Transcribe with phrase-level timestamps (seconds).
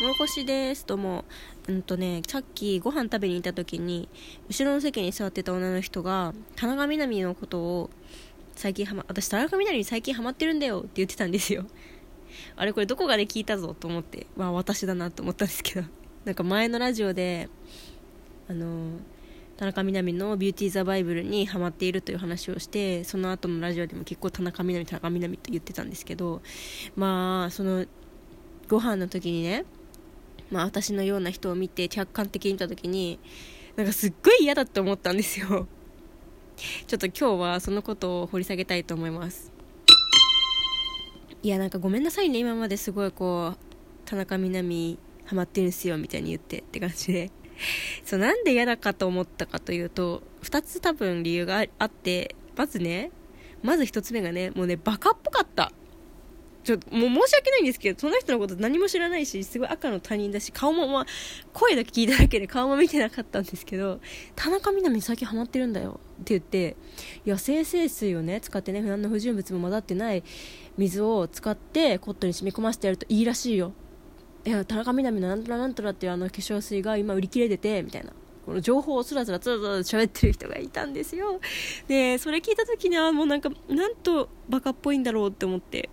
[0.00, 1.26] もろこしですどうも
[1.68, 4.08] うんとねさっきご飯食べに行った時に
[4.48, 7.90] 後ろの席に座ってた女の人が田中みな実のことを
[8.54, 11.66] 最近はま私田中みな実に最近ハマってるんだよって言ってたんですよ。
[12.56, 15.86] あれこれどこかで聞いたぞと思ってまあ私だなと思ったんですけど。
[16.24, 17.50] なんか前のラジオで
[18.48, 19.00] あの
[19.58, 26.40] 田中みな実の「ビューティー・ザ・バイブル」にハマっているという話をしてその後のラジオでも結構田中みな実田中みな実と言ってたんですけど
[26.96, 27.84] まあその
[28.66, 29.66] ご飯の時にね
[30.50, 33.18] まあ、私のような人を見て客観的に見た時に
[33.76, 35.68] なんかすっごい嫌だって思ったんですよ。
[36.86, 39.52] ちょっと今日はそのことを掘り下げたいと思います。
[41.42, 42.38] いやなんかごめんなさいね。
[42.38, 43.58] 今まですごいこう
[44.04, 47.30] 田中みな実ハマってるんすよみたいに言ってって感じで。
[48.04, 53.10] そうなんで嫌だかと思ったかというと2つ多分理由があってまずね
[53.62, 55.72] まず1つ目がねもうねバカっぽかった。
[56.62, 61.06] ちょもう申し訳ないんですけど、その人のこと何も知らないし、すごい赤の他人だし、顔もまあ、
[61.52, 64.00] 声だけ聞いただけで顔も見てなかったんですけど、
[64.36, 66.76] 田中みな実最近ハマってるんだよって言って、
[67.24, 70.22] いや、生成水をね、使ってね、何の不純物も混ざってない
[70.76, 73.72] 水を使ってコットンに染み込ませてやるといいらしいよ。
[74.44, 78.12] いや、田中みな実のなんとらなんとらっていうあの化粧水が今売り切れてて、みたいな。
[78.46, 81.40] この情報をつらつらつらつら喋ってる人がいたんですよ。
[81.88, 85.88] で、それ聞いた時にはもうなんか、なんとバカっぽいんだろうって思って。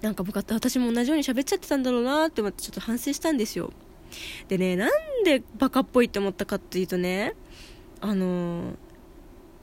[0.00, 3.72] なんか僕は私も同じように喋っちゃってたんだろうなって思ってちょっと反省したんですよ。
[4.48, 4.90] でねなん
[5.24, 7.34] でバカっぽいって思ったかっていうとね
[8.00, 8.74] あのー、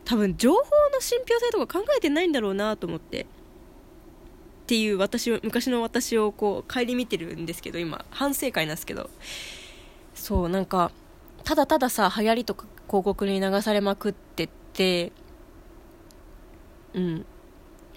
[0.05, 0.63] 多分情報の
[1.01, 3.23] 信憑性とか考えてないんだろうなと思って。
[3.23, 3.25] っ
[4.69, 9.09] ていう私を昔の私をこう顧みてるんですけど今反省会なんですけど。
[10.13, 10.91] そうなんか
[11.43, 15.11] ただたださ流行りとか広告に流されまくってって
[16.93, 17.25] うん。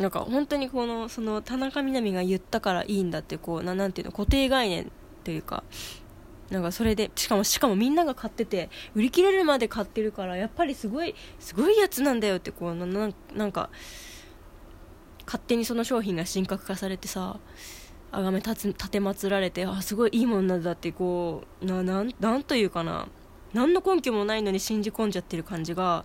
[0.02, 4.90] なんか本当にこのその田中みな実が言ったからいいんだってこうななんていうの固定概念
[5.22, 5.62] というか
[6.50, 13.70] なんかそれでしかもしかもみんなが買ってて売り切れるまで買ってるからやっぱりすごいすごいやつなんだよってこうなななんか
[15.24, 17.38] 勝手にその商品が神格化されてさ
[18.10, 23.06] あがめ立てまつられてあすごいいいものなんだってこうななんなんというかな
[23.54, 26.04] 何の根拠もないのに信じ込んじゃってる感じが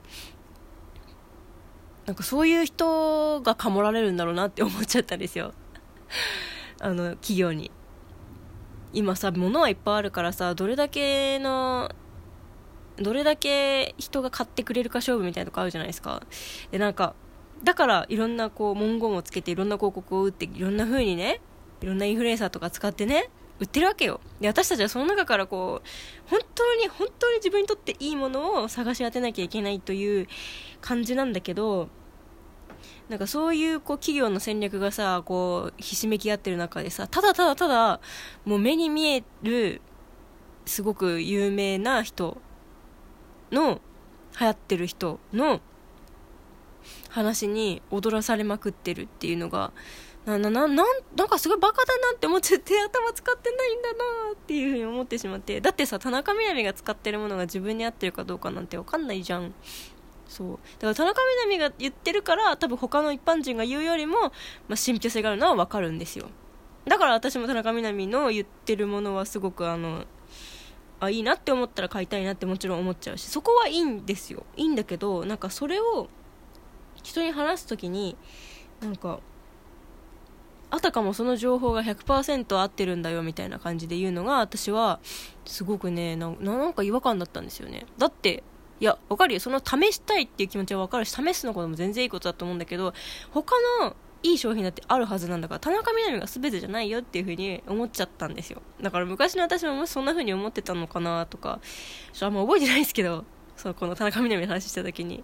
[2.08, 5.54] なんかそういう人がかもられるんだろうなって思っちゃったんですよ。
[6.80, 7.70] あの企業に。
[8.94, 11.92] 今さ物はいっぱいあるからさどれだけの
[12.96, 16.24] どれだけ人が買ってくれるか勝負みたいなとこあるじゃないですか。
[16.72, 17.14] でなんか
[17.62, 21.42] だからいろんなこう文言をつけていろんな広告を打っていろんな風にね
[21.82, 23.30] いろんなインフルエンサーとか使ってね
[23.60, 24.20] 売ってるわけよ。
[24.40, 30.28] で私たちはその中からこう本当に本当に自分にとっていいものを探し当てなきゃいけないという
[30.82, 31.90] 感じなんだけど
[33.10, 38.00] なんかそういうこう企業の戦略がさこうひしめき合ってる中でさただただただ
[38.46, 39.82] もう目に見える
[40.66, 42.38] すごく有名な人
[43.52, 43.82] の
[44.40, 45.62] 流行ってる人の
[47.10, 49.72] 話に踊らされまくってるっていうのが
[50.28, 50.76] ななななん
[51.16, 53.98] なんかすごいバカだなって思っちゃって頭使ってないんだな
[54.34, 55.62] っていうふうに思ってしまって。
[55.62, 59.54] だってさ田中みな実が使ってるものが自分に合ってるかどうかなんて分かんないじゃん。
[60.28, 60.60] そう。
[60.80, 66.28] だから田中みな実が言ってるから多分他の一般人が言うよりも、まあ、信憑性があるのは分かるんですよ。
[66.86, 70.04] だから私も田中みな実の言ってるものはすごくあの
[71.00, 74.46] あいいなって思ったら買いたいなってもちろん思っちゃうしそこはいいんですよ。
[74.58, 76.10] いいんだけどなんかそれを
[77.02, 78.18] 人に話す時に
[78.82, 79.22] なんか
[80.70, 85.00] あたかもその情報が100%合ってるんだよみたいな感じで言うのが私は
[85.46, 88.44] すごくねなんか違和感だったんですよねだって
[88.80, 89.40] いや、わかるよ。
[89.40, 92.94] その試したいっていう気持ちはわかるし、試すのことも全然いいことだと思うんだけど、
[93.32, 98.62] 他のいい商品だってあるはずなんだから、田中みな実が全てじゃないよっていうふうに思っちゃったんですよ。
[98.82, 101.60] だから昔の私ももしそんなふうに思ってたのかなとか、
[102.14, 105.24] ちょあんま覚えてないですけど、そう、この田中みな実の話した時に、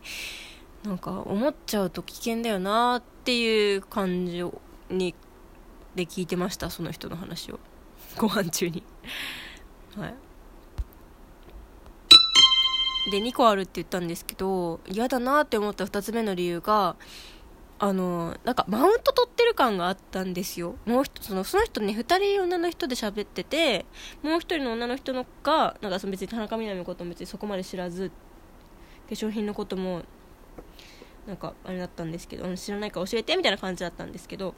[0.84, 4.44] なんか思っちゃうと危険だよなっていう感じ
[4.90, 5.14] に、
[5.96, 7.60] で聞いてました、その人の話を。
[8.18, 8.84] ご飯中に。
[9.98, 10.14] はい。
[13.12, 16.96] で2個あるって言ったんですけど嫌だなって思った2つ目の理由が
[17.80, 23.86] あのなんかマウント取ってる感があったんですよもうそのその人ね2人女の人で喋ってて
[24.22, 28.10] もう1人の女の人のがなんか別に田中みな実のことも別にそこまで知らず
[29.10, 30.04] 化粧品のことも
[31.28, 34.56] なんかあれだったんですけど知らないから教えてみたいな感じだったんですけど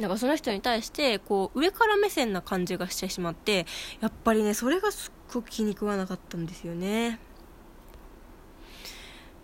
[0.00, 3.66] なんかその人に対してこう上から目線な感じがしてしまって
[4.00, 7.20] やっぱりねそれがすっごく気に食わなかったんですよね。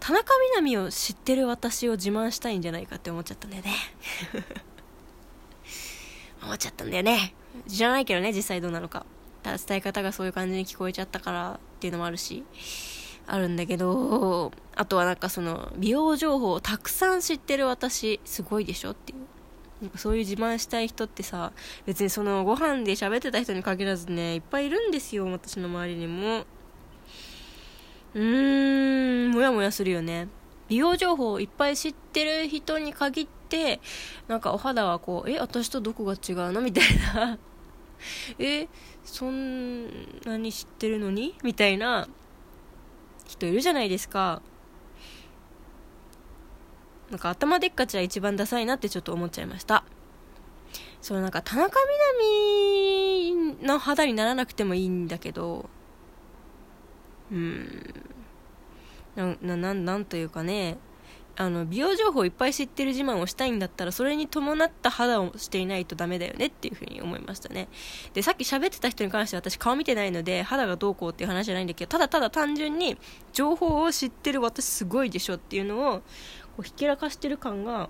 [0.01, 3.73] 田中みな実を知ってる私を自慢したいんじゃないかって思っちゃったんだよね。
[6.43, 7.35] 思っちゃったんだよね。
[7.69, 9.05] 知らないけどね実際どうなのか。
[9.43, 12.45] ただ伝え方がそういう感じに聞こえちゃったからっていうのもあるし
[13.27, 19.19] あるんだけどあとはなんかその美容情報をたくさん知ってる私すごいでしょっていう。
[19.81, 21.53] なんかそういう自慢したい人ってさ
[21.87, 26.45] 別にそのご飯で喋ってた人に限らずねいっぱいいるんですよ私の周りにも。
[28.13, 30.29] うーんもやもやするよね。
[30.69, 33.81] 美容情報をいっぱい知ってる人に限って
[34.29, 36.61] なんかお肌はこうえ私とどこが違うの？
[36.61, 36.85] みたい
[37.15, 37.39] な。
[38.39, 38.69] え
[39.05, 39.87] そん
[40.25, 41.37] なに知ってるのに？
[41.43, 42.09] みたいな
[43.27, 44.43] 人いるじゃないですか。
[47.11, 49.85] なんか頭でっかちは一番ダサいなってちょっと思っちゃいました。
[51.01, 51.79] そのなんか田中
[53.33, 55.69] みな実の肌にならなくてもいいんだけど
[57.33, 57.95] うん。
[59.17, 60.79] ななななんというかね
[61.37, 67.69] あの美容情報いっぱい知ってる自慢をしたいんだったらそれに伴った肌をしていないとダメだよねっていうふうに思いましたね。
[68.13, 72.99] でさっき喋ってた人に関しては私顔見てないので肌がどうこうっていう話じゃないんだけどただただ単純に
[73.33, 76.03] 情報を知ってる私すごいでしょっていうのを
[76.57, 77.89] こうひけらかしてる感が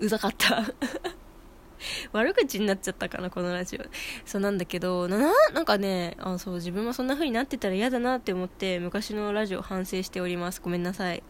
[0.00, 0.64] うざかった。
[2.12, 3.80] 悪口になっちゃったかなこのラジオ。
[4.26, 10.60] そうなんだけどななんかねあそう自分もそんな風になってたら嫌だなって思って昔のラジオ反省しております。
[10.60, 11.22] ごめんなさい。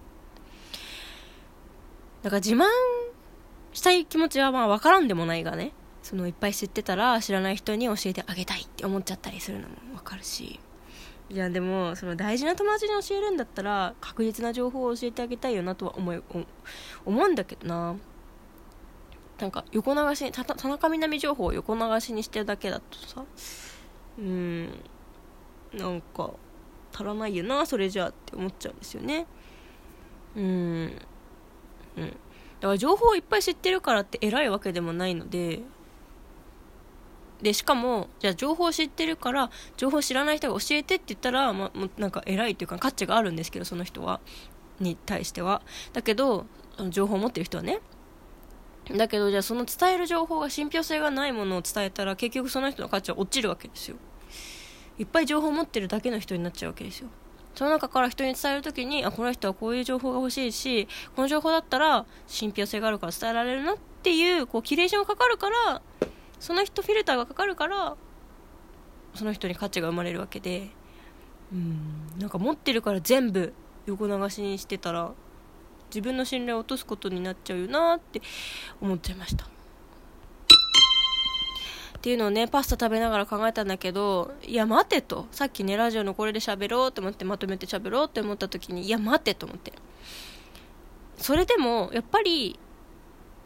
[2.22, 2.64] だから自慢
[3.72, 5.72] したい気持ちはまあ分からんでもないがね
[6.02, 10.58] そのいっぱい知ってたら知らない人に教えてあげたいって思っちゃったりするのも分かるし。
[11.30, 16.22] いやでもその大事な友達に教えるんだったら確実な情報を教えてあげたいよなとは思い
[17.04, 17.96] 思うんだけどな。
[19.38, 23.24] なんか横流しに田中みな実情報を横流しにしてるだけだとさ。
[24.18, 24.68] うん。
[25.74, 26.32] なんか
[26.92, 29.26] 足らないよなそれじゃあって思っちゃうんですよね。
[30.34, 30.44] うん。
[30.44, 32.16] うん、だか
[32.68, 35.62] ら情報をいっぱい知ってるからって偉いわけでもないので
[37.42, 44.20] でしかもじゃあ情報を知ってるから情報知らない人が教えてって言ったら、まあ、なんか偉いっていうか価値があるんですけどその人は
[44.80, 45.62] に対しては。
[45.92, 46.46] だけど
[46.90, 47.80] 情報を持ってる人はね。
[48.96, 53.96] だけどじゃあその伝える情報が信憑性がないものを伝えたら結局その人の価値は落ちるわけですよ。
[54.98, 57.08] いっぱい情報を持ってるだけの人になっちゃうわけですよ。
[57.54, 60.86] その中から人に伝える時にあこの人はこういう情報が欲しいし
[61.16, 65.82] この情報だったら信憑性があるから伝えられるなっていうこうキュレーションがかかるから
[66.40, 67.96] その人フィルターがかかるから
[69.14, 70.68] その人に価値が生まれるわけで
[71.52, 73.52] うんなんか持ってるから全部
[73.86, 75.12] 横流しにしてたら
[75.88, 78.20] 自分の信頼を落とすことになっちゃうよなって
[78.80, 79.46] 思っちゃいました。
[79.46, 79.48] っ
[82.00, 85.26] ていうのをねパスタ食べながら考えたんだけどいや待てと。
[85.32, 89.72] さっきねラジオのこれで喋ろうと思ってまとめて喋ろうって思った時にいや待てと思って。
[91.16, 92.58] それでもやっぱり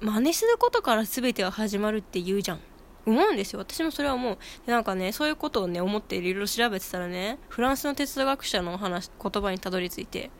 [0.00, 2.60] 真似することから全ては始まるって言うじゃん。
[3.04, 3.60] 思うんですよ。
[3.60, 4.38] 私もそれは思う。
[4.66, 10.30] でなんかねそういうことをね思っていろいろ調べてたらねフランスの哲学者の話言葉にたどり着いて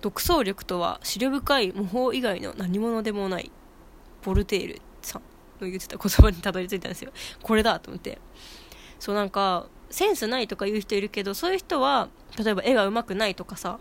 [0.00, 3.50] 独創力とは思慮深い模倣以外の何者でもない
[4.22, 5.22] ボルテールさん
[5.60, 7.12] の言ってた言葉にたどり着いたんですよ。
[7.42, 8.18] これだと思って。
[8.98, 12.08] そうなんかセンスないとか言う人いるけどそういう人は
[12.42, 13.78] 例えば絵が上手くないとかさ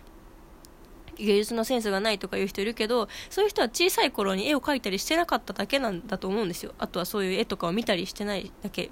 [1.18, 6.74] 芸術のセンスがないとかいう人いるけどそういう人は小さい頃に絵を描いたりしてなかっただけなんだと思うんですよ。
[6.77, 8.92] あとはそういう絵とかを見たりしてないだけ。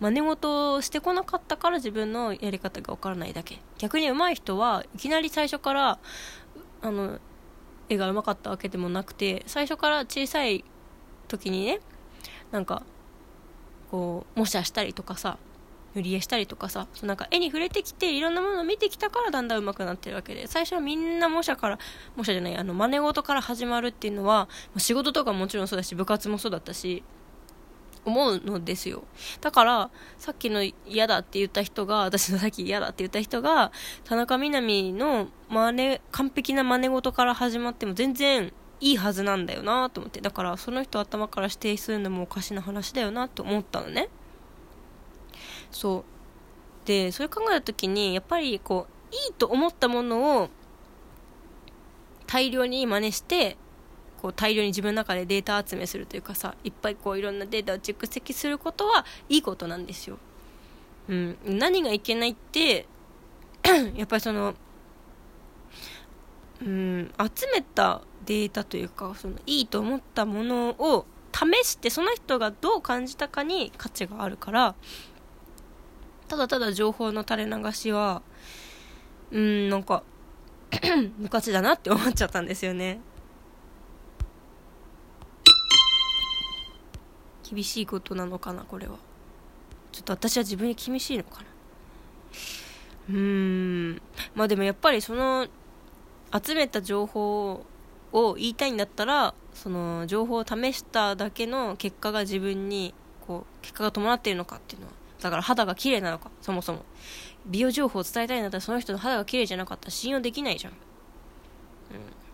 [0.00, 3.60] 真似事をしてこなかったから自分のやり方が分からないだけ。
[3.78, 5.98] 逆に上手い人はいきなり最初から
[6.80, 7.18] あの
[7.88, 10.64] 絵が上手かったわけでもなくて最初から小さい
[11.26, 11.80] 時にね
[12.50, 12.82] なんか
[13.90, 15.38] こう模写したりとかさ
[15.94, 21.78] 塗り絵したりとかさなんか絵に触れてきていろんなものを見てきたからだんだん上手くなってるわけで最初はみんな模写から
[22.16, 27.02] 模写じゃないあの真似事から始まるっていうのは仕事とかもちろんそうだし部活もそうだったし
[28.04, 29.04] 思うのですよ。
[29.40, 33.70] だからさっきの嫌だって言った人が私のさっき嫌だって言った人が
[34.04, 44.08] 田中みな実の真似完璧な真似事から始まっても全然いいはずなんだよなと思ってだからその人頭から指定するのもおかしな話だよなと思ったのね。
[45.70, 46.04] そう。
[46.88, 50.48] でそれ考えた時にやっぱりこういいと思ったものを
[52.26, 53.58] 大量に真似して
[54.22, 60.18] こう大量に自分の中でデータ集めするというかさいっぱいこういろんなデータを蓄積することはいいことなんですよ、
[61.08, 62.86] うん、何がいけないって
[63.94, 64.54] やっぱりその
[66.60, 74.74] うん集めたデータというかそのいいと思ったものを試してその人がどう感じたかに価値があるから
[76.28, 78.22] ただただ情報の垂れ流しは
[79.30, 80.02] うんなんか
[81.18, 83.00] 昔だなって思っちゃったんですよね。
[87.50, 88.96] 厳しいことなのかなこれは。
[89.90, 91.46] ちょっと私は自分に厳しいのかな。
[93.08, 94.02] うーん。
[94.34, 95.48] まあでもやっぱりその
[96.44, 97.64] 集めた情報
[98.12, 102.94] を言いたいんだったらその情報を試しただけの結果が自分に
[103.26, 106.84] こう結果が伴っているのかっていうのはだから肌が綺麗なのかそもそも。
[107.46, 110.78] 美容情報を伝えたいんだったらその人の肌が綺麗じゃなかったら信用できないじゃん、うん、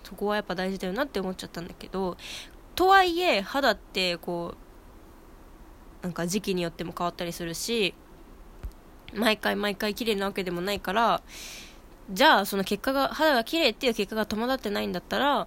[0.03, 2.17] そこはやっぱ大事だよなって思っちゃったんだけど
[2.75, 4.55] とはいえ肌ってこ
[6.03, 7.95] うなんか時期によっても変わったりするし
[9.15, 11.23] 毎回毎回綺麗なわけでもないから
[12.11, 15.47] じゃあその結果が肌が綺麗っていう結果が伴ってないんだったら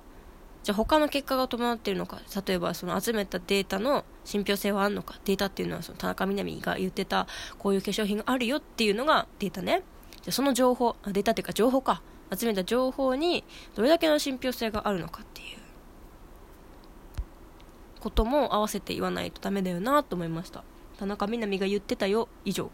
[0.68, 2.20] じゃあ他の結果が伴っているのか。
[2.46, 5.18] 例えばその集めたデータの信憑性はあるのか。
[5.24, 7.26] データっていうのはその田中みな実が言ってた
[7.58, 9.84] こういう化粧品があるよっていうのがデータね。
[10.24, 12.02] じゃその情報データっていうか情報か。
[12.38, 13.46] 集めた情報に
[13.76, 15.58] どれだけの信憑性があるのかっていう。
[18.02, 20.66] ことも合わせて言わないとダメだよなと思いました。
[21.00, 22.28] 田中みな実が言ってたよ。
[22.44, 22.70] 以上。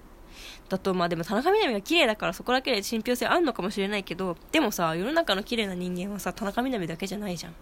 [0.69, 7.55] だとまあでも田中みな実が綺麗だからそこだけで信憑性あんのかもしれないけどでもさ世の中の綺麗な人間はさ田中みな実だけじゃないじゃん。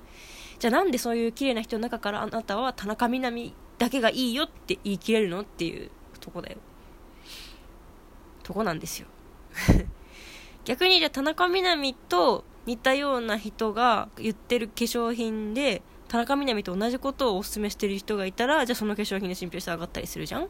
[0.59, 6.57] じゃあなんでそういう綺麗な人の中からあなたは田中みな実だけがいいよって言い切れるのっていうとこだよ。
[8.43, 9.07] とこなんですよ。
[10.65, 20.47] 逆にじゃあ田中みな実と似たような人が言ってる化粧品で田中みな実と同じことをおすすめしてる人がいたらじゃあその化粧品の信憑性上がったりするじゃん。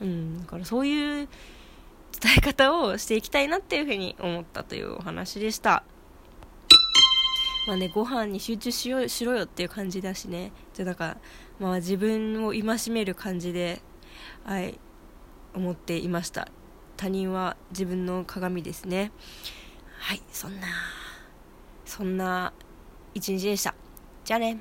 [0.00, 1.28] うんだからそういう
[2.20, 5.84] 伝え方をしていきたいなっていうふうに思ったというお話でした。
[7.66, 10.52] まあねご飯に集中しよしろよっていう感じだしね。
[10.72, 11.18] じゃなんか
[11.60, 13.82] まあ自分を戒める感じで
[14.44, 14.78] はい
[15.54, 16.48] 思っていました。
[16.96, 19.12] 他人は自分の鏡ですね。
[19.98, 20.66] はいそんな
[21.84, 22.52] そんな
[23.14, 23.74] 一日でした。
[24.24, 24.58] じゃあね。